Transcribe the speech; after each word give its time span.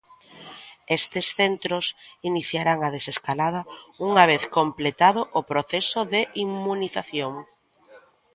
Estes 0.99 1.25
centros 1.39 1.85
iniciarán 2.29 2.79
a 2.81 2.89
desescalada 2.97 3.61
unha 4.07 4.23
vez 4.31 4.43
completado 4.57 5.21
o 5.39 5.41
proceso 5.51 5.99
de 6.13 6.21
inmunización. 6.45 7.33